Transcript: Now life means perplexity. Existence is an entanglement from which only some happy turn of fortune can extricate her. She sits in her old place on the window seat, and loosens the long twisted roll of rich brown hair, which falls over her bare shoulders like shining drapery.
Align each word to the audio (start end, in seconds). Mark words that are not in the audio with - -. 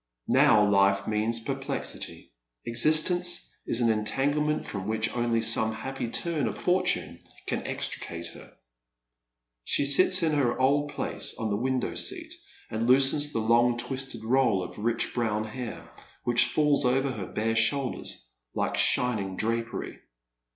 Now 0.33 0.67
life 0.67 1.05
means 1.05 1.39
perplexity. 1.39 2.33
Existence 2.65 3.55
is 3.67 3.81
an 3.81 3.91
entanglement 3.91 4.65
from 4.65 4.87
which 4.87 5.15
only 5.15 5.41
some 5.41 5.73
happy 5.73 6.07
turn 6.09 6.47
of 6.47 6.57
fortune 6.57 7.19
can 7.45 7.67
extricate 7.67 8.25
her. 8.29 8.51
She 9.63 9.85
sits 9.85 10.23
in 10.23 10.31
her 10.31 10.59
old 10.59 10.91
place 10.91 11.35
on 11.37 11.51
the 11.51 11.55
window 11.55 11.93
seat, 11.93 12.33
and 12.71 12.87
loosens 12.87 13.31
the 13.31 13.41
long 13.41 13.77
twisted 13.77 14.23
roll 14.23 14.63
of 14.63 14.79
rich 14.79 15.13
brown 15.13 15.43
hair, 15.43 15.87
which 16.23 16.45
falls 16.45 16.83
over 16.83 17.11
her 17.11 17.27
bare 17.27 17.55
shoulders 17.55 18.27
like 18.55 18.77
shining 18.77 19.35
drapery. 19.35 19.99